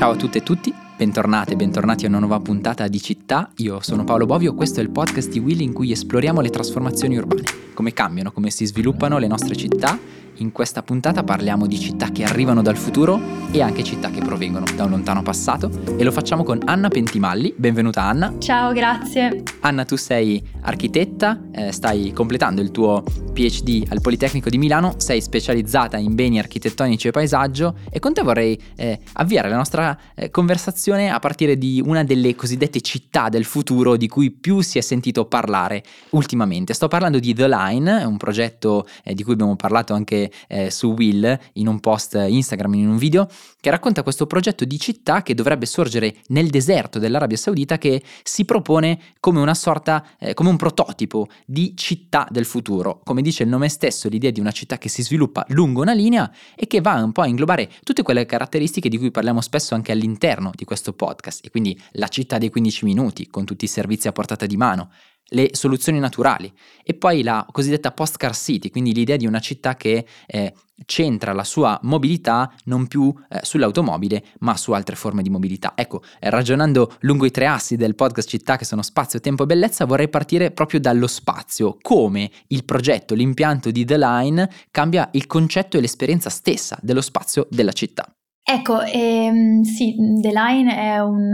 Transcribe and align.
Ciao 0.00 0.12
a 0.12 0.16
tutte 0.16 0.38
e 0.38 0.42
tutti, 0.42 0.72
bentornate 0.96 1.52
e 1.52 1.56
bentornati 1.56 2.06
a 2.06 2.08
una 2.08 2.20
nuova 2.20 2.40
puntata 2.40 2.88
di 2.88 3.02
Città. 3.02 3.50
Io 3.56 3.80
sono 3.82 4.02
Paolo 4.02 4.24
Bovio, 4.24 4.54
questo 4.54 4.80
è 4.80 4.82
il 4.82 4.88
podcast 4.88 5.28
di 5.28 5.40
Will 5.40 5.60
in 5.60 5.74
cui 5.74 5.92
esploriamo 5.92 6.40
le 6.40 6.48
trasformazioni 6.48 7.18
urbane, 7.18 7.42
come 7.80 7.94
cambiano, 7.94 8.30
come 8.30 8.50
si 8.50 8.66
sviluppano 8.66 9.16
le 9.16 9.26
nostre 9.26 9.56
città 9.56 9.98
in 10.40 10.52
questa 10.52 10.82
puntata 10.82 11.22
parliamo 11.22 11.66
di 11.66 11.78
città 11.78 12.10
che 12.10 12.24
arrivano 12.24 12.62
dal 12.62 12.76
futuro 12.76 13.20
e 13.50 13.60
anche 13.60 13.82
città 13.82 14.10
che 14.10 14.20
provengono 14.20 14.64
da 14.74 14.84
un 14.84 14.90
lontano 14.90 15.20
passato 15.22 15.70
e 15.98 16.02
lo 16.02 16.10
facciamo 16.10 16.44
con 16.44 16.60
Anna 16.64 16.88
Pentimalli. 16.88 17.52
Benvenuta 17.56 18.02
Anna. 18.02 18.34
Ciao, 18.38 18.72
grazie. 18.72 19.42
Anna, 19.60 19.84
tu 19.84 19.96
sei 19.96 20.42
architetta, 20.62 21.40
eh, 21.52 21.72
stai 21.72 22.12
completando 22.14 22.62
il 22.62 22.70
tuo 22.70 23.02
PhD 23.34 23.84
al 23.90 24.00
Politecnico 24.00 24.48
di 24.48 24.56
Milano, 24.56 24.94
sei 24.96 25.20
specializzata 25.20 25.98
in 25.98 26.14
beni 26.14 26.38
architettonici 26.38 27.08
e 27.08 27.10
paesaggio 27.10 27.76
e 27.90 27.98
con 27.98 28.14
te 28.14 28.22
vorrei 28.22 28.58
eh, 28.76 28.98
avviare 29.14 29.50
la 29.50 29.56
nostra 29.56 29.98
eh, 30.14 30.30
conversazione 30.30 31.10
a 31.10 31.18
partire 31.18 31.58
di 31.58 31.82
una 31.84 32.02
delle 32.02 32.34
cosiddette 32.34 32.80
città 32.80 33.28
del 33.28 33.44
futuro 33.44 33.96
di 33.96 34.08
cui 34.08 34.30
più 34.30 34.62
si 34.62 34.78
è 34.78 34.80
sentito 34.80 35.26
parlare 35.26 35.82
ultimamente. 36.10 36.72
Sto 36.72 36.88
parlando 36.88 37.18
di 37.18 37.34
The 37.34 37.46
Line, 37.46 37.69
un 37.78 38.16
progetto 38.16 38.86
eh, 39.04 39.14
di 39.14 39.22
cui 39.22 39.32
abbiamo 39.34 39.56
parlato 39.56 39.94
anche 39.94 40.30
eh, 40.48 40.70
su 40.70 40.92
Will 40.92 41.38
in 41.54 41.68
un 41.68 41.80
post 41.80 42.14
Instagram, 42.14 42.74
in 42.74 42.88
un 42.88 42.96
video, 42.96 43.28
che 43.60 43.70
racconta 43.70 44.02
questo 44.02 44.26
progetto 44.26 44.64
di 44.64 44.78
città 44.78 45.22
che 45.22 45.34
dovrebbe 45.34 45.66
sorgere 45.66 46.16
nel 46.28 46.48
deserto 46.48 46.98
dell'Arabia 46.98 47.36
Saudita 47.36 47.78
che 47.78 48.02
si 48.22 48.44
propone 48.44 48.98
come 49.20 49.40
una 49.40 49.54
sorta, 49.54 50.04
eh, 50.18 50.34
come 50.34 50.48
un 50.48 50.56
prototipo 50.56 51.28
di 51.44 51.76
città 51.76 52.26
del 52.30 52.44
futuro. 52.44 53.00
Come 53.04 53.22
dice 53.22 53.42
il 53.42 53.48
nome 53.48 53.68
stesso, 53.68 54.08
l'idea 54.08 54.30
di 54.30 54.40
una 54.40 54.52
città 54.52 54.78
che 54.78 54.88
si 54.88 55.02
sviluppa 55.02 55.44
lungo 55.48 55.82
una 55.82 55.92
linea 55.92 56.30
e 56.54 56.66
che 56.66 56.80
va 56.80 56.94
un 57.02 57.12
po' 57.12 57.22
a 57.22 57.26
inglobare 57.26 57.70
tutte 57.82 58.02
quelle 58.02 58.26
caratteristiche 58.26 58.88
di 58.88 58.98
cui 58.98 59.10
parliamo 59.10 59.40
spesso 59.40 59.74
anche 59.74 59.92
all'interno 59.92 60.50
di 60.54 60.64
questo 60.64 60.92
podcast. 60.92 61.44
E 61.44 61.50
quindi 61.50 61.78
la 61.92 62.08
città 62.08 62.38
dei 62.38 62.50
15 62.50 62.84
minuti, 62.84 63.28
con 63.28 63.44
tutti 63.44 63.64
i 63.64 63.68
servizi 63.68 64.08
a 64.08 64.12
portata 64.12 64.46
di 64.46 64.56
mano, 64.56 64.90
le 65.30 65.50
soluzioni 65.52 65.98
naturali 65.98 66.52
e 66.82 66.94
poi 66.94 67.22
la 67.22 67.46
cosiddetta 67.50 67.92
post-car 67.92 68.34
city, 68.34 68.70
quindi 68.70 68.92
l'idea 68.92 69.16
di 69.16 69.26
una 69.26 69.40
città 69.40 69.76
che 69.76 70.06
eh, 70.26 70.54
centra 70.86 71.32
la 71.32 71.44
sua 71.44 71.78
mobilità 71.82 72.52
non 72.64 72.86
più 72.86 73.12
eh, 73.28 73.40
sull'automobile 73.42 74.24
ma 74.40 74.56
su 74.56 74.72
altre 74.72 74.96
forme 74.96 75.22
di 75.22 75.30
mobilità. 75.30 75.72
Ecco, 75.74 76.02
eh, 76.18 76.30
ragionando 76.30 76.96
lungo 77.00 77.26
i 77.26 77.30
tre 77.30 77.46
assi 77.46 77.76
del 77.76 77.94
podcast 77.94 78.28
città 78.28 78.56
che 78.56 78.64
sono 78.64 78.82
spazio, 78.82 79.20
tempo 79.20 79.44
e 79.44 79.46
bellezza, 79.46 79.84
vorrei 79.84 80.08
partire 80.08 80.50
proprio 80.50 80.80
dallo 80.80 81.06
spazio, 81.06 81.76
come 81.80 82.30
il 82.48 82.64
progetto, 82.64 83.14
l'impianto 83.14 83.70
di 83.70 83.84
The 83.84 83.98
Line 83.98 84.50
cambia 84.70 85.08
il 85.12 85.26
concetto 85.26 85.76
e 85.76 85.80
l'esperienza 85.80 86.30
stessa 86.30 86.78
dello 86.82 87.00
spazio 87.00 87.46
della 87.50 87.72
città. 87.72 88.12
Ecco, 88.42 88.82
ehm, 88.82 89.62
sì, 89.62 89.94
The 90.20 90.32
Line 90.32 90.74
è 90.76 90.98
un, 90.98 91.30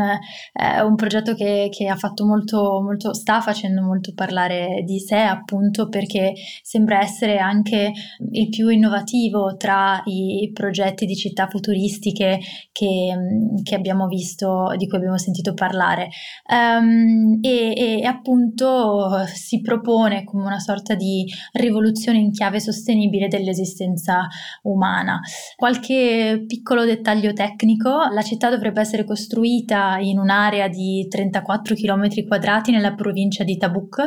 è 0.53 0.81
un 0.81 0.97
progetto 0.97 1.35
che, 1.35 1.69
che, 1.71 1.89
ha 1.89 1.97
fatto 1.97 2.27
molto, 2.27 2.83
molto, 2.83 3.15
sta 3.15 3.41
facendo 3.41 3.81
molto 3.81 4.12
parlare 4.12 4.83
di 4.85 4.99
sé 4.99 5.17
appunto 5.17 5.89
perché 5.89 6.34
sembra 6.62 7.01
essere 7.01 7.39
anche 7.39 7.93
il 8.33 8.49
più 8.51 8.69
innovativo 8.69 9.57
tra 9.57 10.03
i 10.05 10.51
progetti 10.53 11.07
di 11.07 11.17
città 11.17 11.47
futuristiche 11.49 12.39
che, 12.71 13.15
che 13.62 13.75
abbiamo 13.75 14.09
visto, 14.09 14.75
di 14.77 14.87
cui 14.87 14.99
abbiamo 14.99 15.17
sentito 15.17 15.55
parlare. 15.55 16.11
Um, 16.51 17.39
e, 17.41 17.73
e 17.77 18.05
appunto 18.05 19.25
si 19.33 19.62
propone 19.62 20.25
come 20.25 20.45
una 20.45 20.59
sorta 20.59 20.95
di 20.95 21.25
rivoluzione 21.53 22.19
in 22.19 22.31
chiave 22.31 22.61
sostenibile 22.61 23.29
dell'esistenza 23.29 24.27
umana. 24.65 25.19
Qualche 25.55 26.45
piccolo 26.47 26.84
dettaglio 26.84 26.96
dettaglio 26.97 27.33
tecnico, 27.33 28.09
la 28.11 28.23
città 28.23 28.51
dovrebbe 28.51 28.81
essere 28.81 29.05
costruita 29.05 29.99
in 30.01 30.19
un'area 30.19 30.69
di 30.69 31.07
34 31.09 31.75
km 31.75 32.27
quadrati 32.27 32.71
nella 32.71 32.95
provincia 32.95 33.45
di 33.45 33.57
Tabuk, 33.57 34.03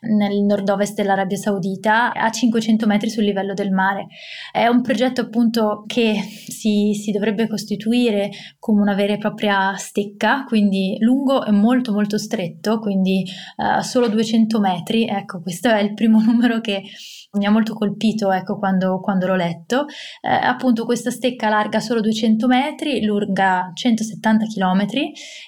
nel 0.00 0.42
nord-ovest 0.42 0.94
dell'Arabia 0.94 1.36
Saudita, 1.36 2.12
a 2.12 2.30
500 2.30 2.86
metri 2.86 3.10
sul 3.10 3.24
livello 3.24 3.54
del 3.54 3.70
mare. 3.70 4.06
È 4.50 4.66
un 4.66 4.82
progetto 4.82 5.20
appunto 5.20 5.84
che 5.86 6.14
si, 6.48 6.94
si 6.94 7.10
dovrebbe 7.12 7.46
costituire 7.46 8.30
come 8.58 8.80
una 8.80 8.94
vera 8.94 9.14
e 9.14 9.18
propria 9.18 9.74
stecca, 9.76 10.44
quindi 10.44 10.96
lungo 11.00 11.44
e 11.44 11.50
molto 11.50 11.92
molto 11.92 12.18
stretto, 12.18 12.78
quindi 12.78 13.24
uh, 13.56 13.82
solo 13.82 14.08
200 14.08 14.60
metri. 14.60 15.06
Ecco, 15.06 15.40
questo 15.40 15.68
è 15.68 15.80
il 15.80 15.94
primo 15.94 16.20
numero 16.24 16.60
che 16.60 16.82
mi 17.32 17.46
ha 17.46 17.50
molto 17.50 17.74
colpito 17.74 18.32
ecco, 18.32 18.58
quando, 18.58 19.00
quando 19.00 19.26
l'ho 19.26 19.36
letto. 19.36 19.86
Eh, 20.20 20.28
appunto 20.28 20.84
questa 20.84 21.10
stecca 21.10 21.48
larga 21.48 21.78
solo 21.80 22.00
200 22.00 22.29
metri, 22.46 23.02
lunga 23.04 23.70
170 23.74 24.46
km 24.46 24.86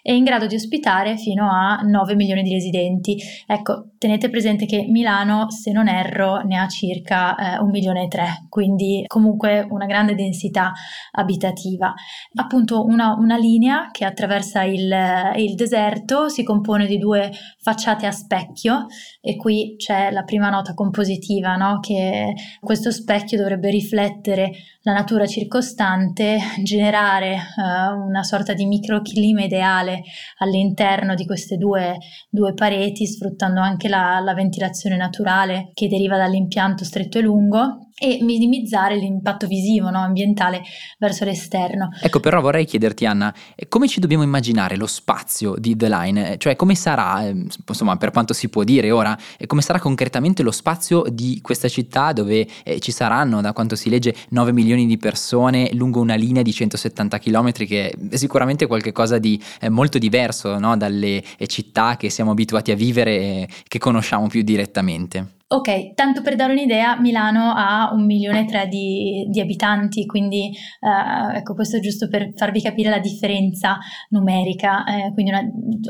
e 0.03 0.15
in 0.15 0.25
grado 0.25 0.47
di 0.47 0.54
ospitare 0.54 1.16
fino 1.16 1.50
a 1.50 1.81
9 1.82 2.15
milioni 2.15 2.43
di 2.43 2.53
residenti. 2.53 3.16
Ecco, 3.47 3.91
tenete 3.98 4.31
presente 4.31 4.66
che 4.66 4.84
Milano, 4.88 5.50
se 5.50 5.70
non 5.72 5.88
erro, 5.88 6.41
ne 6.43 6.59
ha 6.59 6.66
circa 6.69 7.56
eh, 7.56 7.60
1 7.60 7.70
milione 7.70 8.04
e 8.04 8.09
3, 8.09 8.47
quindi 8.48 9.04
comunque 9.06 9.66
una 9.70 9.87
grande 9.87 10.15
densità 10.15 10.72
abitativa. 11.12 11.93
Appunto 12.34 12.84
una, 12.84 13.14
una 13.14 13.37
linea 13.37 13.91
che 13.91 14.04
attraversa 14.04 14.62
il, 14.64 14.93
il 15.37 15.54
deserto 15.54 16.28
si 16.28 16.43
compone 16.43 16.87
di 16.87 16.99
due 16.99 17.31
facciate 17.60 18.06
a 18.06 18.10
specchio 18.10 18.87
e 19.20 19.37
qui 19.37 19.75
c'è 19.76 20.10
la 20.10 20.22
prima 20.25 20.50
nota 20.50 20.75
compositiva, 20.75 21.56
no? 21.56 21.78
che 21.81 22.34
questo 22.60 22.91
specchio 22.91 23.38
dovrebbe 23.38 23.70
riflettere 23.70 24.50
la 24.82 24.93
natura 24.93 25.26
circostante, 25.26 26.38
generare 26.72 27.37
uh, 27.56 28.00
una 28.00 28.22
sorta 28.22 28.55
di 28.55 28.65
microclima 28.65 29.43
ideale 29.43 30.03
all'interno 30.38 31.15
di 31.15 31.27
queste 31.27 31.56
due, 31.56 31.99
due 32.31 32.55
pareti, 32.55 33.06
sfruttando 33.06 33.60
anche 33.60 33.88
la, 33.88 34.21
la 34.21 34.34
ventilazione 34.34 34.97
naturale 34.97 35.71
che 35.75 35.88
deriva 35.88 36.16
dall'impianto 36.16 36.84
stretto 36.84 37.19
e 37.19 37.22
lungo 37.22 37.88
e 38.03 38.19
minimizzare 38.21 38.97
l'impatto 38.97 39.47
visivo, 39.47 39.89
no, 39.89 40.01
ambientale 40.01 40.63
verso 40.99 41.25
l'esterno. 41.25 41.91
Ecco, 42.03 42.19
però 42.19 42.41
vorrei 42.41 42.65
chiederti, 42.65 43.07
Anna, 43.07 43.33
eh, 43.55 43.69
come 43.69 43.87
ci 43.87 44.01
dobbiamo 44.01 44.25
immaginare 44.25 44.75
lo 44.75 44.89
spazio 44.89 45.55
di 45.57 45.77
The 45.77 45.89
Line? 45.89 46.33
Eh, 46.33 46.39
cioè, 46.39 46.57
come 46.57 46.75
sarà, 46.75 47.25
eh, 47.25 47.47
insomma, 47.69 47.97
per 47.97 48.11
quanto 48.11 48.33
si 48.35 48.49
può 48.49 48.65
dire 48.65 48.91
ora, 48.91 49.17
come 49.47 49.62
sarà 49.62 49.79
concretamente 49.79 50.43
lo 50.43 50.51
spazio 50.51 51.05
di 51.09 51.39
questa 51.41 51.69
città 51.69 52.12
dove 52.12 52.45
eh, 52.65 52.81
ci 52.81 52.91
saranno, 52.91 53.41
da 53.41 53.53
quanto 53.53 53.77
si 53.77 53.89
legge, 53.89 54.17
9 54.31 54.51
milioni 54.51 54.85
di 54.87 54.97
persone 54.97 55.71
lungo 55.75 56.01
una 56.01 56.17
linea 56.17 56.43
di 56.43 56.53
170 56.53 57.19
km, 57.19 57.53
che 57.53 57.95
è 58.11 58.17
sicuramente 58.17 58.67
qualcosa 58.67 59.19
di 59.19 59.41
eh, 59.61 59.69
molto 59.69 59.99
diverso 59.99 60.59
no, 60.59 60.77
dalle 60.77 61.23
città 61.47 61.97
che 61.97 62.11
siamo 62.11 62.33
abituati 62.33 62.73
a 62.73 62.75
vivere 62.75 63.17
e 63.17 63.49
che 63.69 63.79
conosciamo 63.79 64.27
più 64.27 64.43
direttamente. 64.43 65.41
Ok, 65.53 65.93
tanto 65.93 66.23
per 66.23 66.35
dare 66.35 66.53
un'idea, 66.53 66.99
Milano 66.99 67.53
ha 67.55 67.93
un 67.93 68.07
milione 68.07 68.41
e 68.41 68.45
tre 68.47 68.69
di, 68.69 69.27
di 69.29 69.39
abitanti, 69.39 70.07
quindi 70.07 70.51
uh, 70.81 71.37
ecco 71.37 71.53
questo 71.53 71.77
è 71.77 71.81
giusto 71.81 72.09
per 72.09 72.33
farvi 72.35 72.63
capire 72.63 72.89
la 72.89 72.99
differenza 72.99 73.79
numerica, 74.09 74.83
eh, 74.85 75.12
quindi 75.12 75.31
una, 75.31 75.43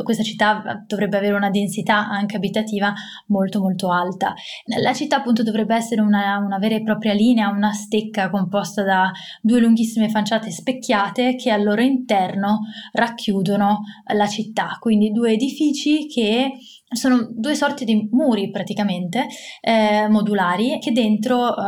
questa 0.03 0.25
città 0.25 0.83
dovrebbe 0.85 1.17
avere 1.17 1.35
una 1.35 1.51
densità 1.51 2.09
anche 2.09 2.35
abitativa 2.35 2.93
molto 3.29 3.61
molto 3.61 3.93
alta. 3.93 4.35
La 4.81 4.93
città 4.95 5.19
appunto 5.19 5.45
dovrebbe 5.45 5.77
essere 5.77 6.01
una, 6.01 6.39
una 6.39 6.59
vera 6.59 6.75
e 6.75 6.83
propria 6.83 7.13
linea, 7.13 7.49
una 7.49 7.71
stecca 7.71 8.31
composta 8.31 8.83
da 8.83 9.13
due 9.41 9.61
lunghissime 9.61 10.09
facciate 10.09 10.51
specchiate 10.51 11.37
che 11.37 11.53
al 11.53 11.63
loro 11.63 11.83
interno 11.83 12.63
racchiudono 12.91 13.83
la 14.13 14.27
città, 14.27 14.77
quindi 14.81 15.13
due 15.13 15.35
edifici 15.35 16.09
che 16.09 16.51
sono 16.93 17.29
due 17.31 17.55
sorti 17.55 17.85
di 17.85 18.09
muri 18.11 18.51
praticamente 18.51 19.27
eh, 19.61 20.09
modulari 20.09 20.79
che 20.81 20.93
dentro 20.93 21.49
eh, 21.49 21.63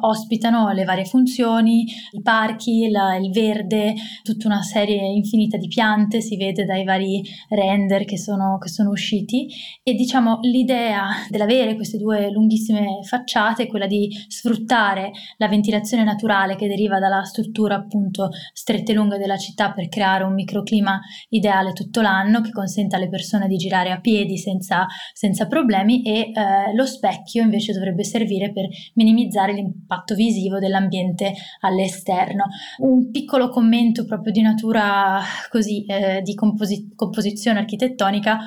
ospitano 0.00 0.70
le 0.72 0.84
varie 0.84 1.04
funzioni, 1.04 1.84
i 2.12 2.22
parchi, 2.22 2.90
la, 2.90 3.16
il 3.16 3.30
verde, 3.30 3.94
tutta 4.22 4.46
una 4.46 4.62
serie 4.62 5.00
infinita 5.06 5.56
di 5.56 5.68
piante, 5.68 6.20
si 6.20 6.36
vede 6.36 6.64
dai 6.64 6.84
vari 6.84 7.22
render 7.48 8.04
che 8.04 8.18
sono, 8.18 8.58
che 8.58 8.68
sono 8.68 8.90
usciti. 8.90 9.48
E 9.82 9.94
diciamo 9.94 10.38
l'idea 10.42 11.08
dell'avere 11.28 11.74
queste 11.74 11.98
due 11.98 12.30
lunghissime 12.30 13.00
facciate 13.02 13.64
è 13.64 13.66
quella 13.66 13.86
di 13.86 14.08
sfruttare 14.28 15.10
la 15.36 15.48
ventilazione 15.48 16.04
naturale 16.04 16.56
che 16.56 16.68
deriva 16.68 16.98
dalla 16.98 17.24
struttura 17.24 17.76
appunto 17.76 18.30
stretta 18.52 18.92
e 18.92 18.94
lunga 18.94 19.16
della 19.16 19.36
città 19.36 19.72
per 19.72 19.88
creare 19.88 20.24
un 20.24 20.34
microclima 20.34 21.00
ideale 21.28 21.72
tutto 21.72 22.00
l'anno 22.00 22.40
che 22.40 22.50
consente 22.50 22.96
alle 22.96 23.08
persone 23.08 23.48
di 23.48 23.56
girare 23.56 23.90
a 23.90 24.00
piedi 24.00 24.38
senza 24.38 24.59
senza, 24.60 24.86
senza 25.12 25.46
problemi 25.46 26.02
e 26.02 26.30
eh, 26.32 26.74
lo 26.74 26.84
specchio 26.84 27.42
invece 27.42 27.72
dovrebbe 27.72 28.04
servire 28.04 28.52
per 28.52 28.66
minimizzare 28.94 29.52
l'impatto 29.52 30.14
visivo 30.14 30.58
dell'ambiente 30.58 31.32
all'esterno. 31.60 32.44
Un 32.78 33.10
piccolo 33.10 33.48
commento 33.48 34.04
proprio 34.04 34.32
di 34.32 34.42
natura 34.42 35.20
così 35.48 35.84
eh, 35.86 36.20
di 36.22 36.34
composi- 36.34 36.92
composizione 36.94 37.58
architettonica 37.60 38.38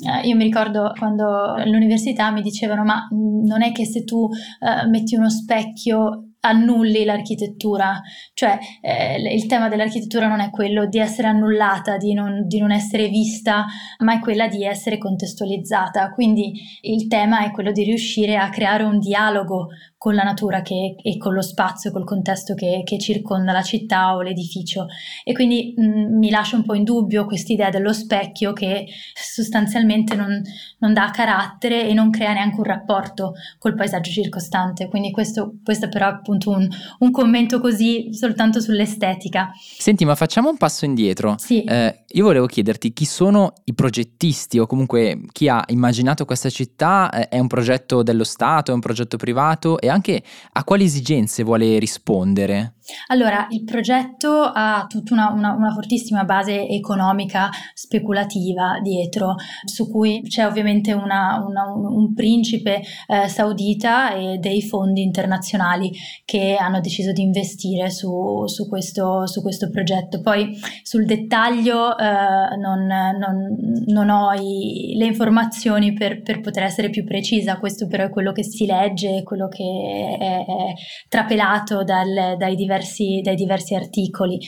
eh, 0.00 0.28
io 0.28 0.36
mi 0.36 0.44
ricordo 0.44 0.92
quando 0.96 1.54
all'università 1.54 2.30
mi 2.30 2.40
dicevano 2.40 2.84
ma 2.84 3.08
non 3.10 3.62
è 3.62 3.72
che 3.72 3.84
se 3.84 4.04
tu 4.04 4.16
uh, 4.18 4.88
metti 4.88 5.16
uno 5.16 5.28
specchio 5.28 6.27
annulli 6.40 7.04
l'architettura, 7.04 8.00
cioè 8.34 8.58
eh, 8.80 9.34
il 9.34 9.46
tema 9.46 9.68
dell'architettura 9.68 10.28
non 10.28 10.40
è 10.40 10.50
quello 10.50 10.86
di 10.86 10.98
essere 10.98 11.28
annullata, 11.28 11.96
di 11.96 12.14
non, 12.14 12.46
di 12.46 12.58
non, 12.58 12.70
essere 12.70 13.08
vista, 13.08 13.66
ma 13.98 14.14
è 14.14 14.20
quella 14.20 14.46
di 14.46 14.64
essere 14.64 14.98
contestualizzata. 14.98 16.10
Quindi 16.10 16.52
il 16.82 17.08
tema 17.08 17.44
è 17.44 17.50
quello 17.50 17.72
di 17.72 17.82
riuscire 17.82 18.36
a 18.36 18.50
creare 18.50 18.84
un 18.84 18.98
dialogo 18.98 19.68
con 19.98 20.14
la 20.14 20.22
natura 20.22 20.62
che, 20.62 20.94
e 21.02 21.16
con 21.18 21.34
lo 21.34 21.42
spazio, 21.42 21.90
col 21.90 22.04
contesto 22.04 22.54
che, 22.54 22.82
che 22.84 23.00
circonda 23.00 23.50
la 23.50 23.62
città 23.62 24.14
o 24.14 24.22
l'edificio. 24.22 24.86
E 25.24 25.32
quindi 25.32 25.74
mh, 25.76 25.82
mm, 25.82 26.18
mi 26.18 26.30
lascia 26.30 26.54
un 26.54 26.64
po' 26.64 26.74
in 26.74 26.84
dubbio 26.84 27.26
quest'idea 27.26 27.68
dello 27.68 27.92
specchio 27.92 28.52
che 28.52 28.86
sostanzialmente 29.12 30.14
non, 30.14 30.40
non, 30.78 30.92
dà 30.92 31.10
carattere 31.10 31.88
e 31.88 31.94
non 31.94 32.10
crea 32.10 32.32
neanche 32.32 32.58
un 32.58 32.64
rapporto 32.64 33.32
col 33.58 33.74
paesaggio 33.74 34.12
circostante. 34.12 34.88
Quindi 34.88 35.10
questo, 35.10 35.56
questo 35.64 35.88
però 35.88 36.20
appunto 36.28 36.50
un, 36.50 36.68
un, 36.98 37.10
commento 37.10 37.60
così 37.60 38.12
soltanto 38.12 38.60
sull'estetica. 38.60 39.50
Senti, 39.54 40.04
ma 40.04 40.14
facciamo 40.14 40.50
un 40.50 40.58
passo 40.58 40.84
indietro. 40.84 41.36
Sì. 41.38 41.64
Eh, 41.64 42.04
io 42.06 42.24
volevo 42.24 42.46
chiederti 42.46 42.92
chi 42.92 43.06
sono 43.06 43.54
i 43.64 43.74
progettisti 43.74 44.58
o 44.58 44.66
comunque 44.66 45.22
chi 45.32 45.48
ha 45.48 45.64
immaginato 45.68 46.26
questa 46.26 46.50
città, 46.50 47.10
eh, 47.10 47.28
è 47.28 47.38
un 47.38 47.46
progetto 47.46 48.02
dello 48.02 48.24
Stato, 48.24 48.70
è 48.70 48.74
un 48.74 48.80
progetto 48.80 49.16
privato 49.16 49.80
e 49.80 49.88
anche 49.88 50.22
a 50.52 50.64
quali 50.64 50.84
esigenze 50.84 51.42
vuole 51.42 51.78
rispondere? 51.78 52.74
Allora, 53.08 53.46
il 53.50 53.64
progetto 53.64 54.42
ha 54.42 54.86
tutta 54.88 55.12
una, 55.12 55.30
una, 55.30 55.52
una, 55.52 55.72
fortissima 55.72 56.24
base 56.24 56.66
economica 56.66 57.50
speculativa 57.74 58.80
dietro, 58.82 59.34
su 59.64 59.90
cui 59.90 60.22
c'è 60.22 60.46
ovviamente 60.46 60.92
una, 60.92 61.44
un 61.44 62.14
principe 62.14 62.82
eh, 63.06 63.28
saudita 63.28 64.14
e 64.14 64.38
dei 64.38 64.62
fondi 64.62 65.02
internazionali 65.02 65.92
che 66.28 66.56
hanno 66.60 66.80
deciso 66.80 67.12
di 67.12 67.22
investire 67.22 67.90
su, 67.90 68.46
su, 68.48 68.68
questo, 68.68 69.26
su 69.26 69.40
questo, 69.40 69.70
progetto. 69.70 70.20
Poi 70.20 70.60
sul 70.82 71.06
dettaglio 71.06 71.96
eh, 71.96 72.54
non, 72.58 72.84
non, 72.84 73.56
non, 73.86 74.10
ho 74.10 74.34
i, 74.34 74.92
le 74.94 75.06
informazioni 75.06 75.94
per, 75.94 76.20
per, 76.20 76.42
poter 76.42 76.64
essere 76.64 76.90
più 76.90 77.02
precisa, 77.04 77.56
questo 77.56 77.86
però 77.86 78.04
è 78.04 78.10
quello 78.10 78.32
che 78.32 78.42
si 78.42 78.66
legge, 78.66 79.22
quello 79.22 79.48
che 79.48 80.16
è, 80.20 80.44
è 80.44 80.74
trapelato 81.08 81.82
dal, 81.82 82.36
dai 82.36 82.56
diversi 82.56 83.22
dai 83.24 83.34
diversi 83.34 83.74
articoli. 83.74 84.38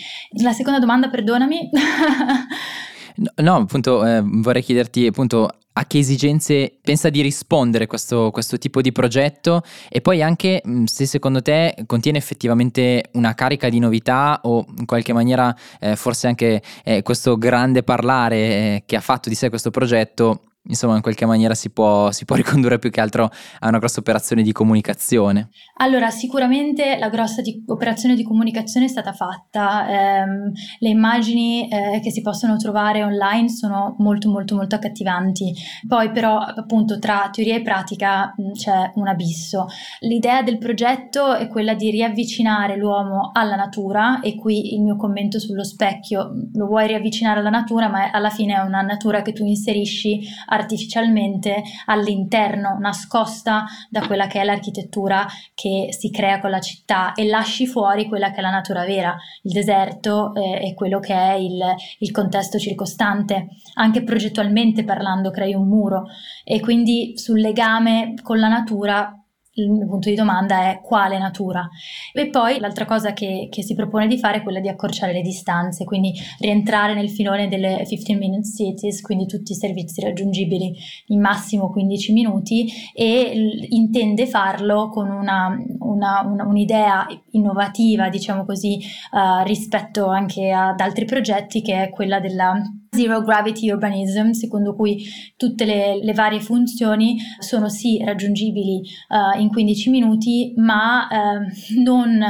La 0.42 0.52
seconda 0.52 0.80
domanda, 0.80 1.08
perdonami. 1.08 1.70
no, 3.36 3.56
appunto 3.56 4.04
eh, 4.06 4.22
vorrei 4.24 4.62
chiederti 4.62 5.06
appunto 5.06 5.48
a 5.72 5.86
che 5.86 5.98
esigenze 5.98 6.78
pensa 6.82 7.10
di 7.10 7.20
rispondere 7.20 7.86
questo, 7.86 8.30
questo, 8.30 8.58
tipo 8.58 8.80
di 8.80 8.92
progetto? 8.92 9.62
E 9.88 10.00
poi 10.00 10.22
anche 10.22 10.62
mm, 10.66 10.84
se 10.84 11.06
secondo 11.06 11.42
te 11.42 11.74
contiene 11.86 12.18
effettivamente 12.18 13.04
una 13.12 13.34
carica 13.34 13.68
di 13.68 13.78
novità 13.78 14.40
o 14.42 14.64
in 14.78 14.86
qualche 14.86 15.12
maniera 15.12 15.54
eh, 15.78 15.96
forse 15.96 16.26
anche 16.26 16.62
eh, 16.84 17.02
questo 17.02 17.38
grande 17.38 17.82
parlare 17.82 18.36
eh, 18.36 18.82
che 18.84 18.96
ha 18.96 19.00
fatto 19.00 19.28
di 19.28 19.34
sé 19.34 19.48
questo 19.48 19.70
progetto 19.70 20.42
insomma 20.70 20.96
in 20.96 21.02
qualche 21.02 21.26
maniera 21.26 21.54
si 21.54 21.70
può, 21.70 22.10
si 22.10 22.24
può, 22.24 22.36
ricondurre 22.40 22.78
più 22.78 22.90
che 22.90 23.00
altro 23.00 23.24
a 23.58 23.68
una 23.68 23.78
grossa 23.78 24.00
operazione 24.00 24.42
di 24.42 24.52
comunicazione? 24.52 25.50
Allora 25.76 26.10
sicuramente 26.10 26.96
la 26.98 27.08
grossa 27.10 27.42
di, 27.42 27.62
operazione 27.66 28.14
di 28.14 28.22
comunicazione 28.22 28.86
è 28.86 28.88
stata 28.88 29.12
fatta, 29.12 29.88
ehm, 29.88 30.52
le 30.78 30.88
immagini 30.88 31.68
eh, 31.68 32.00
che 32.02 32.10
si 32.10 32.22
possono 32.22 32.56
trovare 32.56 33.04
online 33.04 33.48
sono 33.48 33.96
molto 33.98 34.30
molto 34.30 34.54
molto 34.54 34.76
accattivanti, 34.76 35.52
poi 35.86 36.10
però 36.10 36.38
appunto 36.38 36.98
tra 36.98 37.28
teoria 37.30 37.56
e 37.56 37.62
pratica 37.62 38.32
mh, 38.36 38.52
c'è 38.52 38.92
un 38.94 39.08
abisso. 39.08 39.66
L'idea 40.00 40.42
del 40.42 40.58
progetto 40.58 41.34
è 41.34 41.48
quella 41.48 41.74
di 41.74 41.90
riavvicinare 41.90 42.76
l'uomo 42.76 43.30
alla 43.32 43.56
natura 43.56 44.20
e 44.20 44.36
qui 44.36 44.74
il 44.74 44.82
mio 44.82 44.96
commento 44.96 45.38
sullo 45.38 45.64
specchio, 45.64 46.30
lo 46.54 46.66
vuoi 46.66 46.86
riavvicinare 46.86 47.40
alla 47.40 47.50
natura 47.50 47.88
ma 47.88 48.10
alla 48.10 48.30
fine 48.30 48.54
è 48.54 48.60
una 48.60 48.80
natura 48.80 49.22
che 49.22 49.32
tu 49.32 49.44
inserisci 49.44 50.20
artificialmente 50.60 51.62
all'interno, 51.86 52.78
nascosta 52.78 53.64
da 53.88 54.06
quella 54.06 54.26
che 54.26 54.40
è 54.40 54.44
l'architettura 54.44 55.26
che 55.54 55.88
si 55.90 56.10
crea 56.10 56.38
con 56.40 56.50
la 56.50 56.60
città 56.60 57.12
e 57.14 57.26
lasci 57.26 57.66
fuori 57.66 58.06
quella 58.06 58.30
che 58.30 58.38
è 58.38 58.40
la 58.40 58.50
natura 58.50 58.84
vera, 58.84 59.16
il 59.42 59.52
deserto 59.52 60.34
eh, 60.34 60.68
e 60.68 60.74
quello 60.74 61.00
che 61.00 61.14
è 61.14 61.32
il, 61.34 61.60
il 61.98 62.10
contesto 62.10 62.58
circostante. 62.58 63.48
Anche 63.74 64.02
progettualmente 64.02 64.84
parlando 64.84 65.30
crei 65.30 65.54
un 65.54 65.68
muro 65.68 66.04
e 66.44 66.60
quindi 66.60 67.12
sul 67.16 67.40
legame 67.40 68.14
con 68.22 68.38
la 68.38 68.48
natura 68.48 69.19
il 69.54 69.70
mio 69.70 69.86
punto 69.86 70.08
di 70.08 70.14
domanda 70.14 70.70
è 70.70 70.80
quale 70.80 71.18
natura. 71.18 71.68
E 72.12 72.28
poi 72.28 72.58
l'altra 72.58 72.84
cosa 72.84 73.12
che, 73.12 73.48
che, 73.50 73.62
si 73.62 73.74
propone 73.74 74.06
di 74.06 74.18
fare 74.18 74.38
è 74.38 74.42
quella 74.42 74.60
di 74.60 74.68
accorciare 74.68 75.12
le 75.12 75.22
distanze, 75.22 75.84
quindi 75.84 76.12
rientrare 76.38 76.94
nel 76.94 77.10
filone 77.10 77.48
delle 77.48 77.82
15 77.84 78.14
minute 78.14 78.48
cities, 78.48 79.00
quindi 79.00 79.26
tutti 79.26 79.52
i 79.52 79.56
servizi 79.56 80.00
raggiungibili 80.00 80.74
in 81.06 81.20
massimo 81.20 81.70
15 81.70 82.12
minuti 82.12 82.70
e 82.94 83.32
l- 83.34 83.66
intende 83.70 84.26
farlo 84.26 84.88
con 84.88 85.10
una, 85.10 85.56
una, 85.78 86.22
una, 86.24 86.44
un'idea 86.46 87.06
innovativa, 87.30 88.08
diciamo 88.08 88.44
così, 88.44 88.78
uh, 89.12 89.44
rispetto 89.44 90.06
anche 90.06 90.50
ad 90.50 90.80
altri 90.80 91.04
progetti 91.04 91.62
che 91.62 91.84
è 91.84 91.90
quella 91.90 92.20
della 92.20 92.54
Zero 92.92 93.22
Gravity 93.22 93.70
Urbanism, 93.70 94.30
secondo 94.30 94.74
cui 94.74 95.04
tutte 95.36 95.64
le, 95.64 96.02
le 96.02 96.12
varie 96.12 96.40
funzioni 96.40 97.18
sono 97.38 97.68
sì 97.68 98.02
raggiungibili 98.04 98.82
uh, 99.08 99.40
in 99.40 99.48
15 99.48 99.90
minuti, 99.90 100.52
ma 100.56 101.06
uh, 101.08 101.80
non, 101.82 102.20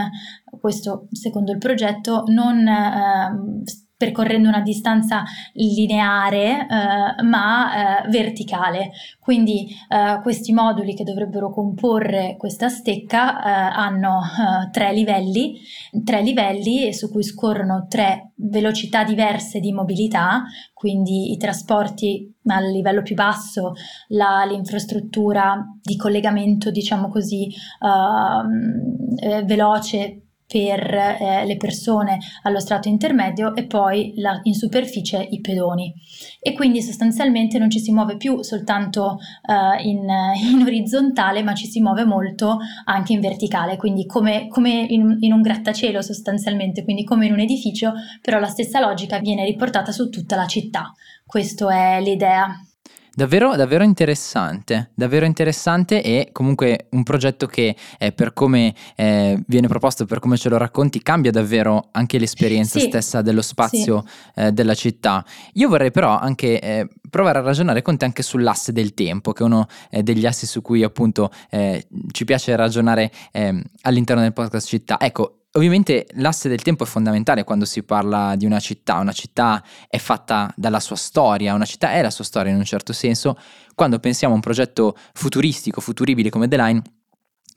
questo 0.61 1.09
secondo 1.13 1.53
il 1.53 1.59
progetto, 1.59 2.25
non 2.27 2.59
uh, 2.59 3.63
percorrendo 4.01 4.49
una 4.49 4.63
distanza 4.63 5.25
lineare 5.53 6.67
eh, 6.67 7.23
ma 7.23 8.05
eh, 8.07 8.09
verticale. 8.09 8.93
Quindi 9.21 9.69
eh, 9.91 10.21
questi 10.23 10.55
moduli 10.55 10.95
che 10.95 11.05
dovrebbero 11.05 11.51
comporre 11.51 12.37
questa 12.39 12.71
stecca 12.71 13.43
eh, 13.43 13.51
hanno 13.77 14.21
eh, 14.23 14.71
tre 14.71 14.95
livelli, 14.95 15.61
tre 16.03 16.23
livelli 16.23 16.95
su 16.95 17.11
cui 17.11 17.23
scorrono 17.23 17.85
tre 17.91 18.33
velocità 18.37 19.05
diverse 19.05 19.61
di 19.61 19.71
mobilità, 19.71 20.45
quindi 20.73 21.33
i 21.33 21.37
trasporti 21.37 22.35
a 22.47 22.59
livello 22.61 23.03
più 23.03 23.15
basso, 23.15 23.75
la, 24.09 24.47
l'infrastruttura 24.49 25.63
di 25.83 25.97
collegamento, 25.97 26.71
diciamo 26.71 27.11
così, 27.11 27.49
ehm, 27.83 29.15
eh, 29.19 29.43
veloce 29.43 30.30
per 30.51 30.83
eh, 30.93 31.47
le 31.47 31.57
persone 31.57 32.19
allo 32.43 32.59
strato 32.59 32.89
intermedio 32.89 33.55
e 33.55 33.67
poi 33.67 34.15
la, 34.17 34.41
in 34.43 34.55
superficie 34.55 35.25
i 35.31 35.41
pedoni. 35.41 35.95
E 36.41 36.55
quindi 36.55 36.83
sostanzialmente 36.83 37.57
non 37.57 37.71
ci 37.71 37.79
si 37.79 37.93
muove 37.93 38.17
più 38.17 38.43
soltanto 38.43 39.21
uh, 39.47 39.87
in, 39.87 40.09
in, 40.53 40.63
orizzontale, 40.63 41.45
ma 41.45 41.55
ci 41.55 41.69
si 41.69 41.81
muove 41.81 42.05
molto 42.05 42.59
anche 42.87 43.13
in 43.13 43.21
verticale, 43.21 43.77
quindi 43.77 44.07
come, 44.07 44.49
come 44.49 44.87
in, 44.89 45.19
in, 45.21 45.33
un 45.33 45.41
grattacielo 45.41 46.03
sostanzialmente, 46.03 46.83
quindi 46.83 47.05
come 47.05 47.27
in 47.27 47.33
un 47.33 47.41
edificio, 47.41 47.93
però 48.21 48.41
la 48.41 48.49
stessa 48.49 48.81
logica 48.81 49.21
viene 49.21 49.45
riportata 49.45 49.93
su 49.93 50.09
tutta 50.09 50.35
la 50.35 50.47
città. 50.47 50.93
Questa 51.25 51.73
è 51.73 52.01
l'idea. 52.01 52.70
Davvero, 53.13 53.57
davvero 53.57 53.83
interessante, 53.83 54.91
davvero 54.95 55.27
interessante 55.27 56.03
e 56.03 56.29
comunque 56.33 56.87
un 56.91 57.03
progetto 57.03 57.47
che 57.47 57.75
eh, 57.99 58.13
per 58.13 58.33
come 58.33 58.75
eh, 58.95 59.43
viene 59.47 59.67
proposto, 59.67 60.05
per 60.05 60.21
come 60.21 60.37
ce 60.37 60.49
lo 60.49 60.57
racconti, 60.57 61.03
cambia 61.03 61.31
davvero 61.31 61.89
anche 61.93 62.19
l'esperienza 62.19 62.79
sì, 62.79 62.87
stessa 62.87 63.21
dello 63.21 63.43
spazio 63.43 64.05
sì. 64.07 64.41
eh, 64.41 64.53
della 64.53 64.75
città. 64.75 65.25
Io 65.55 65.69
vorrei 65.69 65.91
però 65.91 66.17
anche 66.17 66.61
eh, 66.61 66.89
provare 67.11 67.39
a 67.39 67.43
ragionare 67.43 67.83
con 67.83 67.97
te 67.97 68.05
anche 68.05 68.23
sull'asse 68.23 68.73
del 68.73 68.95
tempo, 68.95 69.33
che 69.33 69.43
è 69.43 69.47
uno 69.47 69.67
eh, 69.91 70.03
degli 70.03 70.25
assi 70.25 70.47
su 70.47 70.63
cui 70.63 70.83
appunto 70.85 71.31
eh, 71.51 71.87
ci 72.13 72.25
piace 72.25 72.55
ragionare 72.55 73.11
ehm, 73.33 73.61
all'interno 73.83 74.23
del 74.23 74.33
podcast 74.33 74.67
città. 74.69 74.99
Ecco, 75.01 75.40
Ovviamente 75.55 76.07
l'asse 76.13 76.49
del 76.49 76.63
tempo 76.63 76.85
è 76.85 76.87
fondamentale 76.87 77.43
quando 77.43 77.65
si 77.65 77.83
parla 77.83 78.37
di 78.37 78.47
una 78.47 78.61
città, 78.61 78.99
una 78.99 79.11
città 79.11 79.65
è 79.89 79.99
fatta 79.99 80.53
dalla 80.57 80.79
sua 80.79 80.95
storia, 80.95 81.55
una 81.55 81.65
città 81.65 81.93
è 81.93 82.03
la 82.03 82.11
sua 82.11 82.23
storia 82.23 82.53
in 82.53 82.59
un 82.59 82.65
certo 82.65 82.93
senso, 82.93 83.37
quando 83.75 83.99
pensiamo 83.99 84.33
a 84.33 84.37
un 84.37 84.43
progetto 84.43 84.97
futuristico, 85.13 85.81
futuribile 85.81 86.31
come 86.31 86.47
The 86.47 86.57
Line, 86.57 86.83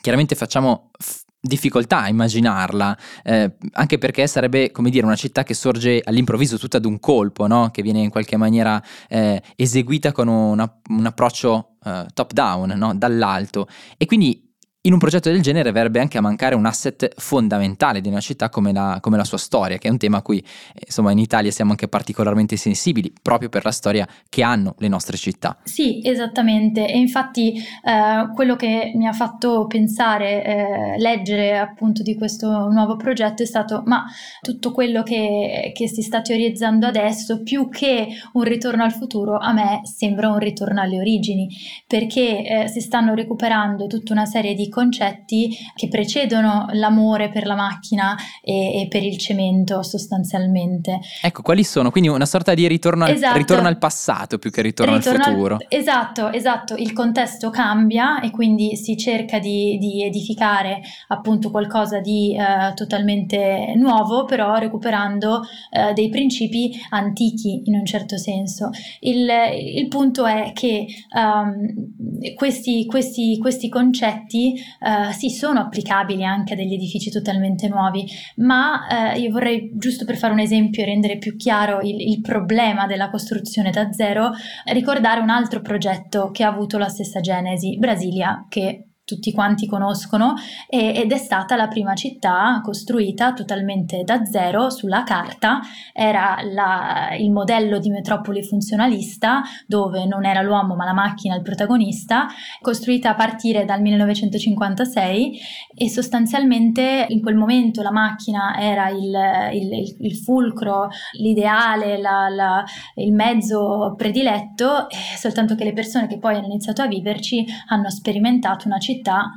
chiaramente 0.02 0.34
facciamo 0.34 0.90
f- 0.98 1.22
difficoltà 1.40 2.04
a 2.04 2.08
immaginarla, 2.08 2.98
eh, 3.24 3.58
anche 3.74 3.98
perché 4.00 4.26
sarebbe 4.26 4.72
come 4.72 4.90
dire 4.90 5.06
una 5.06 5.16
città 5.16 5.44
che 5.44 5.54
sorge 5.54 6.02
all'improvviso 6.04 6.58
tutta 6.58 6.78
ad 6.78 6.86
un 6.86 7.00
colpo, 7.00 7.46
no? 7.46 7.70
che 7.70 7.84
viene 7.84 8.00
in 8.00 8.10
qualche 8.10 8.38
maniera 8.38 8.82
eh, 9.08 9.40
eseguita 9.56 10.12
con 10.12 10.30
una, 10.30 10.80
un 10.90 11.06
approccio 11.06 11.76
eh, 11.84 12.06
top 12.14 12.34
down, 12.34 12.74
no? 12.76 12.96
dall'alto 12.96 13.68
e 13.98 14.06
quindi 14.08 14.43
in 14.86 14.92
un 14.92 15.00
progetto 15.00 15.30
del 15.30 15.42
genere 15.42 15.72
verrebbe 15.72 16.02
anche 16.02 16.18
a 16.18 16.22
mancare 16.22 16.56
un 16.56 16.66
asset 16.66 17.14
fondamentale 17.16 18.02
di 18.02 18.10
una 18.10 18.20
città 18.20 18.50
come 18.50 18.74
la, 18.74 18.98
come 19.00 19.16
la 19.16 19.24
sua 19.24 19.38
storia, 19.38 19.78
che 19.78 19.88
è 19.88 19.92
un 19.92 19.98
tema 19.98 20.18
a 20.18 20.22
cui 20.22 20.44
insomma 20.86 21.12
in 21.12 21.20
Italia 21.20 21.52
siamo 21.52 21.72
anche 21.72 21.88
particolarmente 21.88 22.58
sensibili, 22.58 23.14
proprio 23.22 23.48
per 23.48 23.64
la 23.64 23.72
storia 23.72 24.06
che 24.28 24.44
hanno 24.44 24.76
le 24.80 24.90
nostre 24.90 25.16
città. 25.16 25.58
Sì, 25.64 26.06
esattamente. 26.06 26.86
E 26.86 26.98
infatti 26.98 27.54
eh, 27.54 28.34
quello 28.36 28.58
che 28.58 28.92
mi 28.96 29.08
ha 29.08 29.14
fatto 29.14 29.68
pensare, 29.68 30.44
eh, 30.44 31.00
leggere 31.00 31.58
appunto 31.58 32.04
di 32.04 32.18
questo 32.18 32.68
nuovo 32.68 32.98
progetto 32.98 33.42
è 33.42 33.46
stato, 33.46 33.84
ma 33.86 34.04
tutto 34.42 34.74
quello 34.74 35.02
che, 35.02 35.72
che 35.74 35.88
si 35.88 36.02
sta 36.02 36.22
teorizzando 36.22 36.88
adesso, 36.88 37.42
più 37.42 37.70
che 37.70 38.08
un 38.34 38.44
ritorno 38.44 38.84
al 38.84 38.92
futuro, 38.92 39.38
a 39.38 39.54
me 39.54 39.80
sembra 39.84 40.28
un 40.28 40.40
ritorno 40.40 40.82
alle 40.82 41.00
origini, 41.00 41.48
perché 41.88 42.44
eh, 42.44 42.68
si 42.68 42.82
stanno 42.82 43.14
recuperando 43.14 43.88
tutta 43.88 44.12
una 44.12 44.26
serie 44.26 44.54
di 44.54 44.72
concetti 44.74 45.56
che 45.76 45.88
precedono 45.88 46.68
l'amore 46.72 47.30
per 47.30 47.46
la 47.46 47.56
macchina 47.56 48.16
e, 48.42 48.82
e, 48.82 48.88
per 48.90 49.04
il 49.04 49.18
cemento 49.18 49.84
sostanzialmente. 49.84 51.00
Ecco, 51.22 51.42
quali 51.42 51.64
sono? 51.64 51.92
Quindi 51.92 52.10
una 52.10 52.26
sorta 52.26 52.54
di 52.54 52.68
ritorno 52.68 53.06
al, 53.06 53.12
esatto. 53.12 53.38
ritorno 53.38 53.68
al 53.68 53.78
passato 53.78 54.38
più 54.38 54.50
che 54.50 54.62
ritorno, 54.62 54.96
ritorno 54.98 55.24
al 55.24 55.32
futuro. 55.32 55.56
Al, 55.56 55.66
esatto, 55.70 56.32
esatto, 56.32 56.76
il 56.76 56.92
contesto 56.94 57.50
cambia 57.50 58.20
e 58.20 58.32
quindi 58.32 58.76
si 58.76 58.98
cerca 58.98 59.40
di, 59.40 59.78
di 59.78 60.04
edificare 60.04 60.82
appunto 61.08 61.52
qualcosa 61.52 62.00
di 62.00 62.36
eh, 62.36 62.74
totalmente 62.74 63.74
nuovo, 63.76 64.26
però 64.26 64.56
recuperando 64.56 65.42
eh, 65.70 65.94
dei 65.94 66.10
principi 66.10 66.72
antichi 66.90 67.62
in 67.66 67.76
un 67.76 67.86
certo 67.86 68.18
senso. 68.18 68.70
Il, 69.00 69.30
il 69.76 69.88
punto 69.88 70.26
è 70.26 70.52
che 70.54 70.88
um, 71.14 72.34
questi, 72.36 72.86
questi, 72.86 73.38
questi 73.38 73.70
concetti 73.70 74.56
uh, 74.80 75.12
sì, 75.12 75.30
sono 75.30 75.60
applicabili 75.60 76.24
anche 76.24 76.54
a 76.54 76.56
degli 76.56 76.74
edifici 76.74 77.10
totalmente 77.10 77.68
nuovi, 77.68 78.06
ma 78.38 79.14
uh, 79.14 79.20
io 79.20 79.32
vorrei, 79.32 79.72
giusto 79.76 80.06
per 80.06 80.18
fare 80.18 80.34
un 80.34 80.40
esempio 80.40 80.84
e 80.84 80.86
rendere 80.86 81.18
più 81.18 81.36
chiaro 81.36 81.82
il, 81.82 82.00
il 82.00 82.22
problema 82.22 82.88
della 82.88 83.10
costruzione 83.10 83.72
da 83.72 83.92
zero, 83.92 84.32
ricordare 84.66 85.20
un 85.20 85.30
altro 85.30 85.62
progetto 85.62 86.32
che 86.32 86.44
ha 86.44 86.50
avuto 86.50 86.78
la 86.78 86.90
stessa 86.90 87.20
genesi, 87.20 87.78
Brasilia, 87.78 88.46
che 88.50 88.88
tutti 89.14 89.32
quanti 89.32 89.68
conoscono 89.68 90.34
ed 90.68 91.12
è 91.12 91.18
stata 91.18 91.56
la 91.56 91.68
prima 91.68 91.94
città 91.94 92.62
costruita 92.64 93.34
totalmente 93.34 94.04
da 94.04 94.26
zero 94.26 94.70
sulla 94.70 95.04
carta, 95.04 95.62
era 95.94 96.38
la, 96.52 97.16
il 97.18 97.32
modello 97.32 97.78
di 97.78 97.90
metropoli 97.90 98.44
funzionalista 98.44 99.44
dove 99.68 100.06
non 100.06 100.26
era 100.26 100.42
l'uomo 100.42 100.76
ma 100.76 100.86
la 100.86 100.94
macchina 100.94 101.36
il 101.36 101.42
protagonista, 101.42 102.28
costruita 102.62 103.10
a 103.12 103.16
partire 103.16 103.66
dal 103.66 103.82
1956 103.82 105.40
e 105.76 105.90
sostanzialmente 105.90 107.06
in 107.10 107.22
quel 107.22 107.36
momento 107.36 107.82
la 107.82 107.92
macchina 107.92 108.58
era 108.60 108.90
il, 108.90 109.14
il, 109.54 109.96
il 110.00 110.16
fulcro, 110.16 110.90
l'ideale, 111.20 112.00
la, 112.00 112.30
la, 112.30 112.64
il 112.96 113.14
mezzo 113.14 113.94
prediletto, 113.98 114.88
soltanto 115.18 115.56
che 115.56 115.64
le 115.64 115.74
persone 115.74 116.08
che 116.08 116.18
poi 116.18 116.36
hanno 116.36 116.46
iniziato 116.46 116.82
a 116.82 116.88
viverci 116.88 117.46
hanno 117.68 117.90
sperimentato 117.90 118.68
una 118.68 118.80
città 118.80 119.02
città 119.04 119.30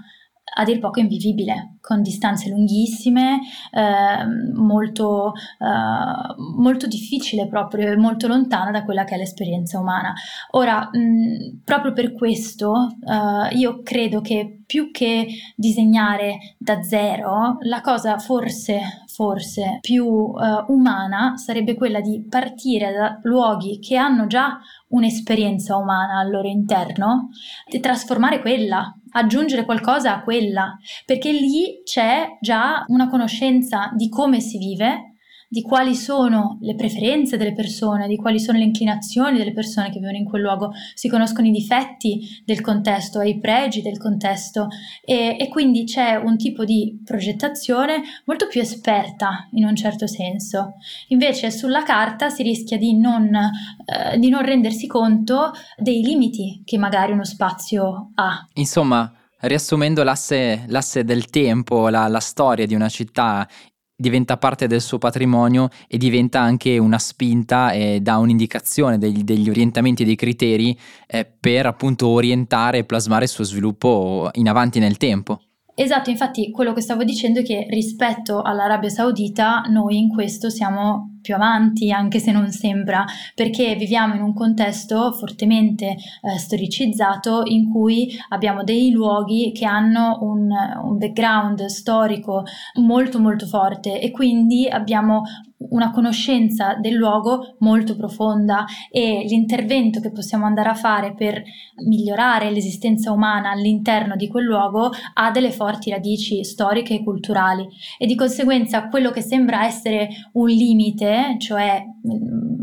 a 0.55 0.65
dir 0.65 0.79
poco 0.79 1.01
invivibile, 1.01 1.76
con 1.87 2.03
distanze 2.03 2.49
lunghissime, 2.49 3.39
eh, 3.71 4.27
molto, 4.55 5.35
eh, 5.61 6.35
molto 6.57 6.89
difficile 6.89 7.47
proprio, 7.47 7.97
molto 7.97 8.27
lontana 8.27 8.73
da 8.73 8.83
quella 8.85 9.05
che 9.05 9.15
è 9.15 9.19
l'esperienza 9.19 9.79
umana. 9.79 10.13
Ora, 10.51 10.91
mh, 10.91 11.61
proprio 11.65 11.93
per 11.93 12.13
questo 12.13 12.89
eh, 13.07 13.57
io 13.57 13.83
credo 13.85 14.21
che 14.21 14.63
più 14.67 14.91
che 14.91 15.29
disegnare 15.55 16.57
da 16.59 16.83
zero, 16.83 17.59
la 17.61 17.81
cosa 17.83 18.19
forse, 18.19 19.05
forse 19.07 19.79
più 19.81 20.05
eh, 20.05 20.65
umana 20.73 21.37
sarebbe 21.37 21.77
quella 21.77 22.01
di 22.01 22.27
partire 22.29 22.93
da 22.93 23.21
luoghi 23.23 23.79
che 23.79 23.97
hanno 23.97 24.27
già 24.27 24.59
un'esperienza 24.89 25.77
umana 25.77 26.19
al 26.19 26.31
loro 26.31 26.49
interno 26.49 27.29
e 27.71 27.79
trasformare 27.79 28.41
quella 28.41 28.93
aggiungere 29.17 29.65
qualcosa 29.65 30.15
a 30.15 30.23
quella, 30.23 30.79
perché 31.05 31.33
lì 31.33 31.76
c'è 31.85 32.39
già 32.41 32.85
una 32.89 33.09
conoscenza 33.09 33.91
di 33.95 34.09
come 34.09 34.41
si 34.41 34.59
vive, 34.59 35.17
di 35.49 35.63
quali 35.63 35.95
sono 35.95 36.59
le 36.61 36.75
preferenze 36.75 37.37
delle 37.37 37.53
persone, 37.53 38.09
di 38.09 38.17
quali 38.17 38.41
sono 38.41 38.59
le 38.59 38.65
inclinazioni 38.65 39.39
delle 39.39 39.53
persone 39.53 39.91
che 39.91 39.99
vivono 39.99 40.17
in 40.17 40.25
quel 40.25 40.43
luogo, 40.43 40.73
si 40.95 41.09
conoscono 41.09 41.47
i 41.47 41.53
difetti 41.53 42.43
del 42.45 42.61
contesto 42.61 43.21
e 43.21 43.29
i 43.29 43.39
pregi 43.39 43.81
del 43.81 43.99
contesto 43.99 44.69
e, 45.05 45.37
e 45.39 45.49
quindi 45.49 45.85
c'è 45.85 46.17
un 46.17 46.37
tipo 46.37 46.65
di 46.65 47.01
progettazione 47.05 48.03
molto 48.25 48.49
più 48.49 48.61
esperta 48.61 49.49
in 49.53 49.65
un 49.65 49.77
certo 49.77 50.07
senso. 50.07 50.75
Invece 51.09 51.51
sulla 51.51 51.85
carta 51.85 52.29
si 52.29 52.43
rischia 52.43 52.77
di 52.77 52.99
non, 52.99 53.33
eh, 53.35 54.19
di 54.19 54.29
non 54.29 54.43
rendersi 54.43 54.87
conto 54.87 55.53
dei 55.77 56.03
limiti 56.03 56.63
che 56.65 56.77
magari 56.77 57.13
uno 57.13 57.25
spazio 57.25 58.11
ha. 58.15 58.49
Insomma, 58.55 59.13
riassumendo 59.47 60.03
l'asse, 60.03 60.65
l'asse, 60.69 61.05
del 61.05 61.27
tempo, 61.27 61.89
la, 61.89 62.09
la, 62.09 62.21
storia 62.21 62.67
di 62.67 62.75
una 62.75 62.89
città 62.89 63.49
diventa 63.97 64.37
parte 64.37 64.67
del 64.67 64.83
suo 64.83 64.99
patrimonio 64.99 65.69
e 65.89 65.97
diventa 65.97 66.41
anche 66.41 66.77
una 66.77 66.99
spinta 66.99 67.71
e 67.73 68.01
dà 68.01 68.19
un'indicazione 68.19 68.99
degli, 68.99 69.23
degli 69.23 69.49
orientamenti 69.49 70.03
e 70.03 70.07
dei 70.07 70.17
criteri 70.17 70.79
eh, 71.07 71.25
per 71.25 71.67
appunto 71.67 72.09
orientare 72.09 72.79
e 72.79 72.85
plasmare 72.85 73.25
il 73.25 73.31
suo 73.31 73.45
sviluppo 73.45 74.29
in 74.35 74.49
avanti 74.49 74.79
nel 74.79 74.99
tempo. 74.99 75.41
Esatto, 75.79 76.09
infatti 76.09 76.51
quello 76.51 76.73
che 76.73 76.81
stavo 76.81 77.05
dicendo 77.05 77.41
è 77.41 77.43
che 77.43 77.67
rispetto 77.69 78.41
all'Arabia 78.41 78.89
Saudita 78.89 79.61
noi 79.69 79.99
in 79.99 80.09
questo 80.09 80.49
siamo 80.49 81.19
più 81.21 81.35
avanti, 81.35 81.91
anche 81.91 82.19
se 82.19 82.33
non 82.33 82.51
sembra, 82.51 83.05
perché 83.35 83.75
viviamo 83.75 84.15
in 84.15 84.23
un 84.23 84.33
contesto 84.33 85.13
fortemente 85.13 85.89
eh, 85.89 86.39
storicizzato 86.39 87.43
in 87.45 87.71
cui 87.71 88.11
abbiamo 88.31 88.65
dei 88.65 88.91
luoghi 88.91 89.53
che 89.53 89.67
hanno 89.67 90.17
un, 90.23 90.49
un 90.83 90.97
background 90.97 91.67
storico 91.67 92.45
molto 92.81 93.19
molto 93.19 93.45
forte 93.45 94.01
e 94.01 94.11
quindi 94.13 94.67
abbiamo 94.67 95.25
una 95.59 95.91
conoscenza 95.91 96.75
del 96.75 96.95
luogo 96.95 97.57
molto 97.61 97.97
profonda 97.97 98.65
e 98.91 99.25
l'intervento 99.27 100.01
che 100.01 100.13
possiamo 100.13 100.45
andare 100.45 100.69
a 100.69 100.75
fare 100.75 101.15
per 101.15 101.43
migliorare 101.87 102.51
l'esistenza 102.51 103.13
umana 103.13 103.51
all'interno 103.51 104.17
di 104.17 104.29
quel 104.29 104.45
luogo 104.45 104.91
ha 105.15 105.31
delle 105.31 105.51
forti 105.51 105.91
radici 105.91 106.45
storiche 106.45 106.95
e 106.95 107.05
culturali. 107.05 107.67
E 107.99 108.07
di 108.07 108.15
conseguenza 108.15 108.89
quello 108.89 109.11
che 109.11 109.23
sembra 109.23 109.65
essere 109.65 110.09
un 110.33 110.49
limite, 110.49 111.37
cioè 111.39 111.85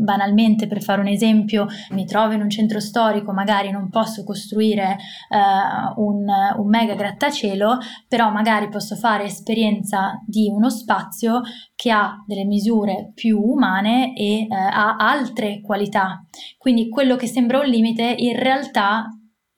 banalmente 0.04 0.66
per 0.66 0.82
fare 0.82 1.00
un 1.00 1.06
esempio 1.06 1.66
mi 1.90 2.04
trovo 2.04 2.32
in 2.32 2.42
un 2.42 2.50
centro 2.50 2.80
storico 2.80 3.32
magari 3.32 3.70
non 3.70 3.88
posso 3.88 4.22
costruire 4.24 4.96
uh, 5.28 6.02
un, 6.02 6.26
un 6.56 6.68
mega 6.68 6.94
grattacielo 6.94 7.78
però 8.06 8.30
magari 8.30 8.68
posso 8.68 8.96
fare 8.96 9.24
esperienza 9.24 10.22
di 10.26 10.48
uno 10.48 10.70
spazio 10.70 11.40
che 11.74 11.90
ha 11.90 12.22
delle 12.26 12.44
misure 12.44 12.83
più 13.14 13.40
umane 13.40 14.14
e 14.16 14.46
uh, 14.48 14.54
ha 14.54 14.96
altre 14.96 15.60
qualità 15.60 16.24
quindi 16.58 16.88
quello 16.88 17.16
che 17.16 17.26
sembra 17.26 17.58
un 17.58 17.66
limite 17.66 18.14
in 18.16 18.38
realtà 18.38 19.08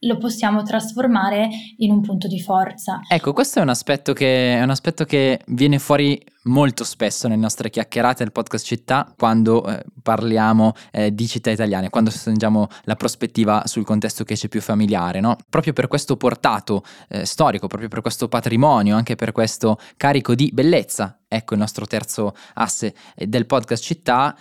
lo 0.00 0.18
possiamo 0.18 0.62
trasformare 0.62 1.48
in 1.78 1.90
un 1.90 2.00
punto 2.00 2.28
di 2.28 2.40
forza. 2.40 3.00
Ecco, 3.08 3.32
questo 3.32 3.58
è 3.58 3.62
un 3.62 3.70
aspetto 3.70 4.12
che, 4.12 4.56
è 4.56 4.62
un 4.62 4.70
aspetto 4.70 5.04
che 5.04 5.40
viene 5.46 5.78
fuori 5.78 6.20
molto 6.46 6.84
spesso 6.84 7.28
nelle 7.28 7.40
nostre 7.40 7.70
chiacchierate 7.70 8.22
del 8.22 8.32
podcast 8.32 8.64
città 8.64 9.12
quando 9.16 9.64
eh, 9.66 9.84
parliamo 10.02 10.72
eh, 10.90 11.14
di 11.14 11.26
città 11.26 11.50
italiane, 11.50 11.90
quando 11.90 12.10
stringiamo 12.10 12.68
la 12.84 12.96
prospettiva 12.96 13.62
sul 13.66 13.84
contesto 13.84 14.24
che 14.24 14.34
c'è 14.34 14.48
più 14.48 14.60
familiare, 14.60 15.20
no? 15.20 15.36
Proprio 15.48 15.72
per 15.72 15.88
questo 15.88 16.16
portato 16.16 16.82
eh, 17.08 17.24
storico, 17.24 17.66
proprio 17.66 17.88
per 17.88 18.00
questo 18.00 18.28
patrimonio, 18.28 18.96
anche 18.96 19.14
per 19.16 19.32
questo 19.32 19.78
carico 19.96 20.34
di 20.34 20.50
bellezza, 20.52 21.20
ecco 21.28 21.54
il 21.54 21.60
nostro 21.60 21.86
terzo 21.86 22.34
asse 22.54 22.94
eh, 23.14 23.26
del 23.26 23.46
podcast 23.46 23.82
città, 23.82 24.36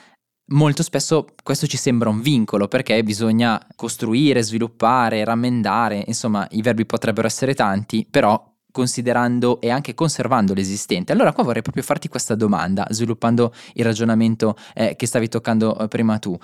Molto 0.49 0.83
spesso 0.83 1.25
questo 1.41 1.65
ci 1.65 1.75
sembra 1.75 2.07
un 2.07 2.21
vincolo 2.21 2.67
perché 2.67 3.01
bisogna 3.03 3.59
costruire, 3.75 4.43
sviluppare, 4.43 5.23
rammendare, 5.23 6.03
insomma 6.05 6.47
i 6.51 6.61
verbi 6.61 6.85
potrebbero 6.85 7.25
essere 7.25 7.55
tanti, 7.55 8.05
però 8.07 8.54
considerando 8.75 9.61
e 9.61 9.69
anche 9.69 9.93
conservando 9.93 10.53
l'esistente. 10.53 11.13
Allora 11.13 11.31
qua 11.31 11.45
vorrei 11.45 11.61
proprio 11.61 11.81
farti 11.81 12.09
questa 12.09 12.35
domanda, 12.35 12.85
sviluppando 12.89 13.53
il 13.75 13.85
ragionamento 13.85 14.57
eh, 14.73 14.97
che 14.97 15.07
stavi 15.07 15.29
toccando 15.29 15.79
eh, 15.79 15.87
prima 15.87 16.19
tu. 16.19 16.37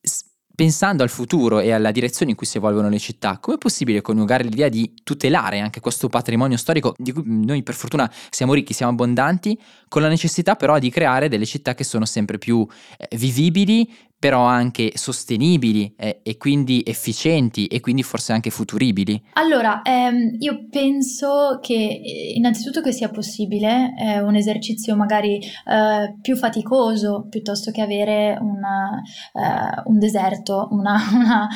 S- 0.00 0.22
Pensando 0.54 1.02
al 1.02 1.08
futuro 1.08 1.58
e 1.58 1.72
alla 1.72 1.90
direzione 1.90 2.30
in 2.30 2.36
cui 2.36 2.46
si 2.46 2.58
evolvono 2.58 2.88
le 2.88 3.00
città, 3.00 3.38
come 3.40 3.56
è 3.56 3.58
possibile 3.58 4.02
coniugare 4.02 4.44
l'idea 4.44 4.68
di 4.68 4.94
tutelare 5.02 5.58
anche 5.58 5.80
questo 5.80 6.08
patrimonio 6.08 6.56
storico 6.56 6.94
di 6.96 7.10
cui 7.10 7.24
noi 7.26 7.64
per 7.64 7.74
fortuna 7.74 8.08
siamo 8.30 8.54
ricchi, 8.54 8.72
siamo 8.72 8.92
abbondanti, 8.92 9.60
con 9.88 10.00
la 10.00 10.06
necessità 10.06 10.54
però 10.54 10.78
di 10.78 10.90
creare 10.90 11.28
delle 11.28 11.44
città 11.44 11.74
che 11.74 11.82
sono 11.82 12.04
sempre 12.04 12.38
più 12.38 12.64
eh, 12.96 13.16
vivibili, 13.16 13.92
però 14.24 14.40
anche 14.40 14.92
sostenibili 14.94 15.92
eh, 15.98 16.20
e 16.22 16.38
quindi 16.38 16.82
efficienti 16.86 17.66
e 17.66 17.80
quindi 17.80 18.02
forse 18.02 18.32
anche 18.32 18.48
futuribili? 18.48 19.22
Allora, 19.34 19.82
ehm, 19.82 20.36
io 20.38 20.64
penso 20.70 21.58
che 21.60 21.74
eh, 21.74 22.32
innanzitutto 22.34 22.80
che 22.80 22.90
sia 22.90 23.10
possibile 23.10 23.92
eh, 23.98 24.22
un 24.22 24.34
esercizio 24.34 24.96
magari 24.96 25.36
eh, 25.36 26.14
più 26.22 26.36
faticoso 26.36 27.26
piuttosto 27.28 27.70
che 27.70 27.82
avere 27.82 28.38
una, 28.40 29.02
eh, 29.34 29.82
un 29.84 29.98
deserto, 29.98 30.68
una, 30.70 30.96
una 31.12 31.46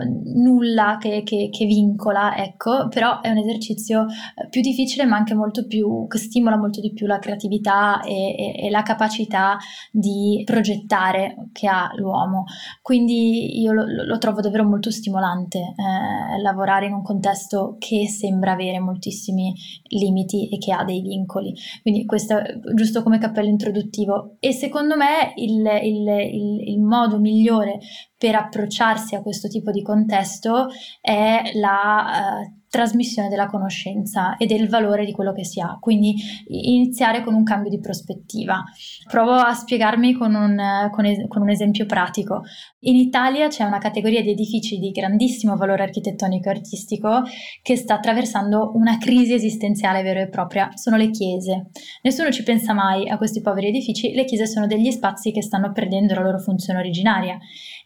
eh, 0.00 0.08
nulla 0.34 0.96
che, 0.98 1.22
che, 1.26 1.50
che, 1.52 1.66
vincola, 1.66 2.38
ecco, 2.38 2.88
però 2.88 3.20
è 3.20 3.28
un 3.28 3.36
esercizio 3.36 4.06
più 4.48 4.62
difficile 4.62 5.04
ma 5.04 5.16
anche 5.16 5.34
molto 5.34 5.66
più, 5.66 6.06
che 6.08 6.16
stimola 6.16 6.56
molto 6.56 6.80
di 6.80 6.94
più 6.94 7.06
la 7.06 7.18
creatività 7.18 8.00
e, 8.00 8.34
e, 8.34 8.66
e 8.66 8.70
la 8.70 8.82
capacità 8.82 9.58
di 9.90 10.42
progettare 10.46 11.36
che 11.52 11.68
ha 11.68 11.81
l'uomo. 11.96 12.44
Quindi 12.80 13.60
io 13.60 13.72
lo, 13.72 13.84
lo 13.86 14.18
trovo 14.18 14.40
davvero 14.40 14.64
molto 14.64 14.90
stimolante 14.90 15.58
eh, 15.58 16.40
lavorare 16.40 16.86
in 16.86 16.92
un 16.92 17.02
contesto 17.02 17.76
che 17.78 18.08
sembra 18.08 18.52
avere 18.52 18.78
moltissimi 18.78 19.54
limiti 19.88 20.48
e 20.48 20.58
che 20.58 20.72
ha 20.72 20.84
dei 20.84 21.00
vincoli. 21.00 21.54
Quindi 21.82 22.04
questo 22.04 22.40
giusto 22.74 23.02
come 23.02 23.18
cappello 23.18 23.48
introduttivo. 23.48 24.36
E 24.40 24.52
secondo 24.52 24.96
me 24.96 25.32
il, 25.36 25.60
il, 25.82 26.08
il, 26.08 26.68
il 26.68 26.80
modo 26.80 27.18
migliore 27.18 27.78
per 28.16 28.34
approcciarsi 28.36 29.14
a 29.14 29.22
questo 29.22 29.48
tipo 29.48 29.70
di 29.70 29.82
contesto 29.82 30.68
è 31.00 31.52
la... 31.54 32.40
Uh, 32.40 32.60
trasmissione 32.72 33.28
della 33.28 33.48
conoscenza 33.48 34.38
e 34.38 34.46
del 34.46 34.66
valore 34.66 35.04
di 35.04 35.12
quello 35.12 35.34
che 35.34 35.44
si 35.44 35.60
ha, 35.60 35.76
quindi 35.78 36.14
iniziare 36.46 37.22
con 37.22 37.34
un 37.34 37.44
cambio 37.44 37.68
di 37.68 37.78
prospettiva. 37.78 38.64
Provo 39.10 39.32
a 39.32 39.52
spiegarmi 39.52 40.14
con 40.14 40.34
un, 40.34 40.88
con, 40.90 41.04
es- 41.04 41.28
con 41.28 41.42
un 41.42 41.50
esempio 41.50 41.84
pratico. 41.84 42.40
In 42.84 42.96
Italia 42.96 43.48
c'è 43.48 43.64
una 43.64 43.76
categoria 43.76 44.22
di 44.22 44.30
edifici 44.30 44.78
di 44.78 44.90
grandissimo 44.90 45.54
valore 45.54 45.82
architettonico 45.82 46.48
e 46.48 46.52
artistico 46.52 47.24
che 47.60 47.76
sta 47.76 47.96
attraversando 47.96 48.72
una 48.74 48.96
crisi 48.96 49.34
esistenziale 49.34 50.02
vera 50.02 50.20
e 50.22 50.30
propria, 50.30 50.70
sono 50.74 50.96
le 50.96 51.10
chiese. 51.10 51.66
Nessuno 52.00 52.30
ci 52.30 52.42
pensa 52.42 52.72
mai 52.72 53.06
a 53.06 53.18
questi 53.18 53.42
poveri 53.42 53.66
edifici, 53.66 54.14
le 54.14 54.24
chiese 54.24 54.46
sono 54.46 54.66
degli 54.66 54.90
spazi 54.90 55.30
che 55.30 55.42
stanno 55.42 55.72
perdendo 55.72 56.14
la 56.14 56.22
loro 56.22 56.38
funzione 56.38 56.78
originaria. 56.78 57.38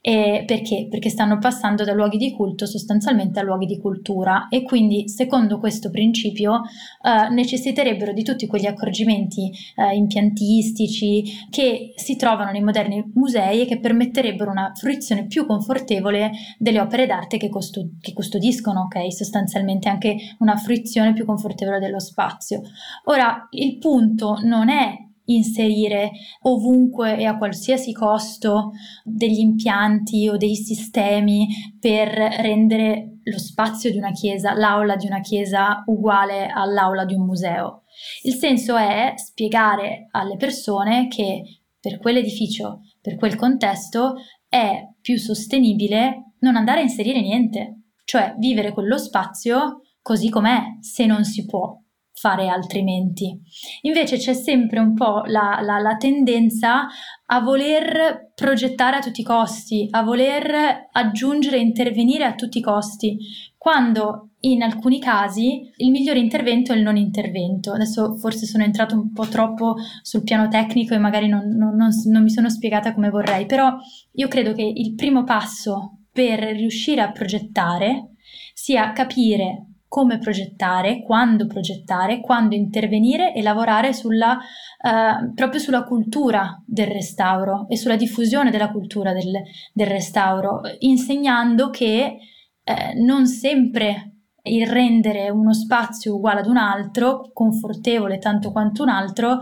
E 0.08 0.44
perché? 0.46 0.86
Perché 0.88 1.08
stanno 1.10 1.40
passando 1.40 1.82
da 1.82 1.92
luoghi 1.92 2.16
di 2.16 2.30
culto 2.30 2.64
sostanzialmente 2.64 3.40
a 3.40 3.42
luoghi 3.42 3.66
di 3.66 3.80
cultura 3.80 4.46
e 4.48 4.62
quindi 4.62 5.08
secondo 5.08 5.58
questo 5.58 5.90
principio 5.90 6.60
eh, 7.02 7.28
necessiterebbero 7.30 8.12
di 8.12 8.22
tutti 8.22 8.46
quegli 8.46 8.66
accorgimenti 8.66 9.50
eh, 9.74 9.96
impiantistici 9.96 11.24
che 11.50 11.92
si 11.96 12.14
trovano 12.14 12.52
nei 12.52 12.62
moderni 12.62 13.02
musei 13.14 13.62
e 13.62 13.66
che 13.66 13.80
permetterebbero 13.80 14.48
una 14.48 14.70
fruizione 14.76 15.26
più 15.26 15.44
confortevole 15.44 16.30
delle 16.56 16.78
opere 16.78 17.06
d'arte 17.06 17.36
che, 17.36 17.48
costu- 17.48 17.98
che 18.00 18.12
custodiscono, 18.12 18.82
ok? 18.82 19.12
Sostanzialmente 19.12 19.88
anche 19.88 20.16
una 20.38 20.54
fruizione 20.54 21.14
più 21.14 21.24
confortevole 21.24 21.80
dello 21.80 21.98
spazio. 21.98 22.62
Ora, 23.06 23.48
il 23.50 23.78
punto 23.78 24.38
non 24.44 24.68
è 24.68 25.04
inserire 25.26 26.10
ovunque 26.42 27.16
e 27.16 27.24
a 27.24 27.36
qualsiasi 27.36 27.92
costo 27.92 28.72
degli 29.04 29.38
impianti 29.38 30.28
o 30.28 30.36
dei 30.36 30.54
sistemi 30.54 31.48
per 31.78 32.08
rendere 32.08 33.18
lo 33.24 33.38
spazio 33.38 33.90
di 33.90 33.98
una 33.98 34.12
chiesa, 34.12 34.54
l'aula 34.54 34.96
di 34.96 35.06
una 35.06 35.20
chiesa 35.20 35.82
uguale 35.86 36.46
all'aula 36.46 37.04
di 37.04 37.14
un 37.14 37.24
museo. 37.24 37.82
Il 38.22 38.34
senso 38.34 38.76
è 38.76 39.14
spiegare 39.16 40.08
alle 40.12 40.36
persone 40.36 41.08
che 41.08 41.60
per 41.80 41.98
quell'edificio, 41.98 42.80
per 43.00 43.16
quel 43.16 43.36
contesto, 43.36 44.14
è 44.48 44.88
più 45.00 45.18
sostenibile 45.18 46.32
non 46.40 46.56
andare 46.56 46.80
a 46.80 46.82
inserire 46.82 47.20
niente, 47.20 47.82
cioè 48.04 48.34
vivere 48.38 48.72
quello 48.72 48.98
spazio 48.98 49.82
così 50.02 50.28
com'è, 50.28 50.76
se 50.80 51.06
non 51.06 51.24
si 51.24 51.44
può 51.46 51.76
fare 52.18 52.48
altrimenti. 52.48 53.38
Invece 53.82 54.16
c'è 54.16 54.32
sempre 54.32 54.80
un 54.80 54.94
po' 54.94 55.22
la, 55.26 55.58
la, 55.60 55.78
la, 55.78 55.96
tendenza 55.96 56.86
a 57.26 57.40
voler 57.40 58.32
progettare 58.34 58.96
a 58.96 59.00
tutti 59.00 59.20
i 59.20 59.24
costi, 59.24 59.86
a 59.90 60.02
voler 60.02 60.88
aggiungere 60.92 61.58
intervenire 61.58 62.24
a 62.24 62.34
tutti 62.34 62.58
i 62.58 62.62
costi, 62.62 63.18
quando 63.58 64.30
in 64.40 64.62
alcuni 64.62 64.98
casi 64.98 65.70
il 65.76 65.90
migliore 65.90 66.18
intervento 66.18 66.72
è 66.72 66.76
il 66.76 66.82
non 66.82 66.96
intervento. 66.96 67.72
Adesso 67.72 68.16
forse 68.16 68.46
sono 68.46 68.64
entrato 68.64 68.94
un 68.94 69.12
po' 69.12 69.26
troppo 69.26 69.74
sul 70.00 70.22
piano 70.22 70.48
tecnico 70.48 70.94
e 70.94 70.98
magari 70.98 71.28
non, 71.28 71.48
non, 71.48 71.76
non, 71.76 71.90
non 72.06 72.22
mi 72.22 72.30
sono 72.30 72.48
spiegata 72.48 72.94
come 72.94 73.10
vorrei, 73.10 73.44
però 73.44 73.76
io 74.12 74.28
credo 74.28 74.54
che 74.54 74.62
il 74.62 74.94
primo 74.94 75.24
passo 75.24 75.98
per 76.10 76.38
riuscire 76.38 77.02
a 77.02 77.12
progettare 77.12 78.12
sia 78.54 78.92
capire 78.92 79.65
come 79.88 80.18
progettare, 80.18 81.02
quando 81.02 81.46
progettare, 81.46 82.20
quando 82.20 82.54
intervenire 82.54 83.32
e 83.34 83.42
lavorare 83.42 83.92
sulla, 83.92 84.36
eh, 84.36 85.32
proprio 85.34 85.60
sulla 85.60 85.84
cultura 85.84 86.62
del 86.66 86.88
restauro 86.88 87.66
e 87.68 87.76
sulla 87.76 87.96
diffusione 87.96 88.50
della 88.50 88.70
cultura 88.70 89.12
del, 89.12 89.42
del 89.72 89.86
restauro, 89.86 90.60
insegnando 90.80 91.70
che 91.70 92.18
eh, 92.64 92.94
non 92.96 93.26
sempre 93.26 94.12
il 94.46 94.66
rendere 94.66 95.30
uno 95.30 95.52
spazio 95.52 96.14
uguale 96.14 96.40
ad 96.40 96.46
un 96.46 96.56
altro, 96.56 97.30
confortevole 97.32 98.18
tanto 98.18 98.52
quanto 98.52 98.82
un 98.82 98.88
altro, 98.88 99.38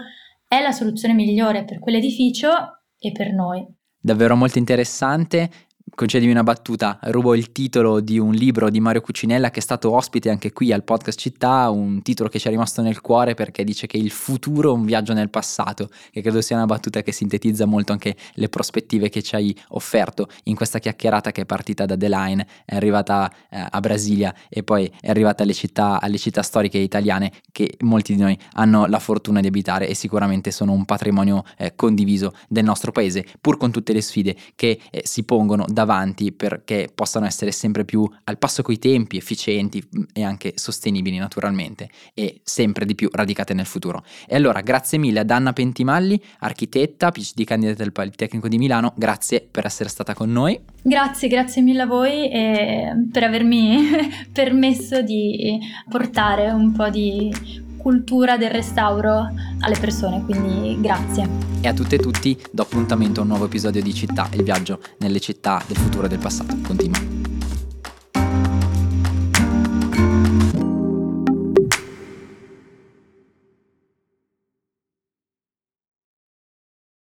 è 0.47 0.63
la 0.63 0.73
soluzione 0.73 1.15
migliore 1.15 1.65
per 1.65 1.79
quell'edificio 1.79 2.49
e 2.99 3.13
per 3.13 3.33
noi. 3.33 3.67
Davvero 3.99 4.37
molto 4.37 4.59
interessante 4.59 5.51
concedimi 5.95 6.33
una 6.33 6.43
battuta, 6.43 6.99
rubo 7.03 7.35
il 7.35 7.53
titolo 7.53 8.01
di 8.01 8.19
un 8.19 8.33
libro 8.33 8.69
di 8.69 8.81
Mario 8.81 9.01
Cucinella 9.01 9.51
che 9.51 9.61
è 9.61 9.63
stato 9.63 9.93
ospite 9.93 10.29
anche 10.29 10.53
qui 10.53 10.73
al 10.73 10.83
podcast 10.83 11.19
Città, 11.19 11.71
un 11.71 12.03
titolo 12.03 12.29
che 12.29 12.39
ci 12.39 12.49
è 12.49 12.51
rimasto 12.51 12.83
nel 12.83 13.01
cuore 13.01 13.35
perché 13.35 13.63
dice 13.63 13.87
che 13.87 13.97
il 13.97 14.11
futuro 14.11 14.71
è 14.71 14.75
un 14.75 14.85
viaggio 14.85 15.13
nel 15.13 15.31
passato, 15.31 15.89
che 16.11 16.21
credo 16.21 16.41
sia 16.41 16.57
una 16.57 16.67
battuta 16.67 17.03
che 17.03 17.13
sintetizza 17.13 17.65
molto 17.67 17.93
anche 17.93 18.17
le 18.35 18.49
prospettive 18.49 19.09
che 19.09 19.23
ci 19.23 19.37
hai 19.37 19.57
offerto 19.69 20.29
in 20.45 20.57
questa 20.57 20.81
chiacchierata 20.81 21.31
che 21.31 21.43
è 21.43 21.47
partita 21.47 21.87
da 21.87 21.97
The 21.97 22.09
Line, 22.09 22.47
è 22.65 22.75
arrivata 22.75 23.33
eh, 23.49 23.65
a 23.71 23.81
Brasilia 23.81 24.35
e 24.49 24.65
poi 24.65 24.91
è 25.01 25.11
arrivata 25.11 25.45
alle 25.45 25.55
città, 25.55 26.01
alle 26.01 26.19
città 26.19 26.43
storiche 26.43 26.79
italiane 26.79 27.31
che 27.53 27.77
molti 27.81 28.15
di 28.17 28.21
noi 28.21 28.37
hanno 28.55 28.87
la 28.87 28.99
fortuna 28.99 29.41
di 29.41 29.47
abitare 29.47 29.89
e 29.89 29.95
sicuramente 29.95 30.51
sono 30.51 30.73
un 30.73 30.85
patrimonio 30.85 31.45
eh, 31.57 31.75
condiviso 31.77 32.35
del 32.49 32.65
nostro 32.65 32.91
paese, 32.91 33.25
pur 33.41 33.59
con 33.59 33.71
tutte 33.71 33.93
le 33.93 34.01
sfide 34.01 34.35
che 34.57 34.81
eh, 34.91 35.03
si 35.05 35.23
pongono 35.23 35.65
davanti 35.85 36.33
perché 36.33 36.91
possano 36.93 37.27
essere 37.27 37.53
sempre 37.53 37.85
più 37.85 38.09
al 38.25 38.39
passo 38.39 38.63
coi 38.63 38.79
tempi, 38.79 39.17
efficienti 39.17 39.83
mm, 39.83 40.03
e 40.13 40.25
anche 40.25 40.55
sostenibili 40.57 41.19
naturalmente 41.19 41.89
e 42.15 42.41
sempre 42.43 42.85
di 42.85 42.95
più 42.95 43.09
radicate 43.13 43.55
nel 43.55 43.67
futuro. 43.67 44.03
E 44.27 44.35
allora 44.35 44.61
grazie 44.63 44.99
mille 44.99 45.21
ad 45.21 45.31
Anna 45.31 45.53
Pentimalli, 45.53 46.21
architetta, 46.41 47.11
PhD 47.11 47.45
candidata 47.45 47.83
del 47.83 47.93
Politecnico 47.93 48.49
di 48.49 48.59
Milano, 48.59 48.93
grazie 48.97 49.47
per 49.49 49.67
essere 49.67 49.89
stata 49.89 50.15
con 50.15 50.33
noi. 50.33 50.59
Grazie, 50.83 51.29
grazie 51.29 51.63
mille 51.63 51.83
a 51.83 51.87
voi 51.87 52.29
per 53.11 53.23
avermi 53.23 53.91
permesso 54.33 55.03
di 55.03 55.59
portare 55.89 56.51
un 56.51 56.73
po' 56.73 56.89
di 56.89 57.63
cultura 57.85 58.39
del 58.39 58.49
restauro 58.49 59.31
alle 59.61 59.77
persone, 59.79 60.25
quindi 60.25 60.81
grazie. 60.81 61.29
E 61.61 61.69
a 61.69 61.75
tutte 61.75 61.97
e 61.97 61.99
tutti 61.99 62.35
do 62.51 62.63
appuntamento 62.63 63.21
a 63.21 63.25
un 63.25 63.29
nuovo 63.29 63.45
episodio 63.45 63.83
di 63.83 63.93
Città, 63.93 64.27
il 64.33 64.43
viaggio 64.43 64.81
nelle 65.01 65.21
città 65.21 65.63
del 65.67 65.77
futuro 65.77 66.07
e 66.07 66.09
del 66.09 66.19
passato. 66.19 66.57
Continua. 66.67 67.14